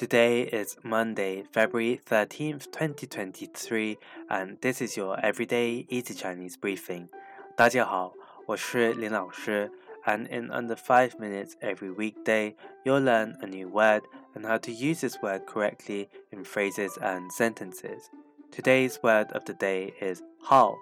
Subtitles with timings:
[0.00, 7.08] Today is Monday, February 13th, 2023, and this is your everyday easy Chinese briefing.
[7.56, 8.12] 大家好，
[8.46, 9.70] 我是林老师,
[10.04, 12.54] and in under 5 minutes every weekday,
[12.84, 14.02] you'll learn a new word
[14.34, 18.10] and how to use this word correctly in phrases and sentences.
[18.52, 20.76] Today's word of the day is how.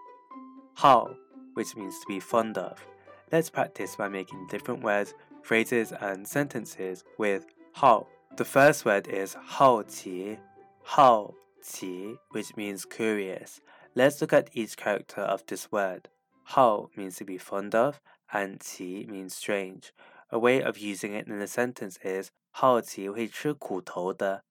[0.75, 1.15] How,
[1.55, 2.85] which means to be fond of.
[3.33, 8.07] Let's practice by making different words, phrases, and sentences with how.
[8.39, 10.39] The first word is 好奇,
[10.83, 13.61] 好奇, which means curious.
[13.95, 16.09] Let's look at each character of this word.
[16.43, 18.01] 好 means to be fond of,
[18.33, 19.93] and 奇 means strange.
[20.31, 24.45] A way of using it in a sentence is 好奇会吃苦头的，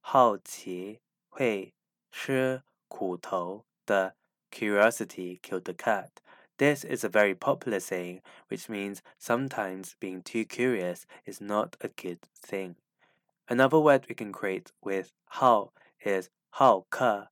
[0.00, 1.72] 好奇会
[2.10, 4.14] 吃苦头的
[4.50, 6.10] curiosity killed the cat.
[6.58, 11.88] This is a very popular saying, which means sometimes being too curious is not a
[11.88, 12.76] good thing.
[13.49, 15.71] Another word we can create with hao
[16.03, 17.27] is hao ke,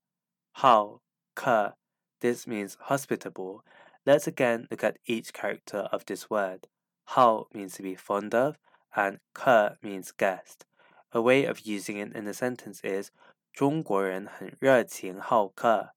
[0.54, 1.02] hao
[1.36, 1.74] ke.
[2.22, 3.66] This means hospitable.
[4.06, 6.68] Let's again look at each character of this word.
[7.08, 8.58] Hao means to be fond of,
[8.96, 10.66] and ke means guest.
[11.12, 13.12] A way of using it in a sentence is
[13.54, 15.96] 中国人很热情好客。